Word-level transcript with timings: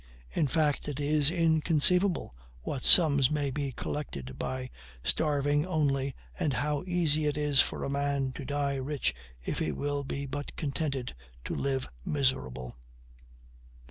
In 0.31 0.47
fact, 0.47 0.89
it 0.89 0.99
is 0.99 1.29
inconceivable 1.29 2.35
what 2.63 2.83
sums 2.83 3.29
may 3.29 3.51
be 3.51 3.71
collected 3.71 4.39
by 4.39 4.71
starving 5.03 5.63
only, 5.63 6.15
and 6.39 6.53
how 6.53 6.81
easy 6.87 7.27
it 7.27 7.37
is 7.37 7.61
for 7.61 7.83
a 7.83 7.87
man 7.91 8.31
to 8.31 8.43
die 8.43 8.77
rich 8.77 9.13
if 9.45 9.59
he 9.59 9.71
will 9.71 10.03
but 10.03 10.07
be 10.47 10.53
contented 10.55 11.13
to 11.45 11.53
live 11.53 11.87
miserable. 12.03 12.75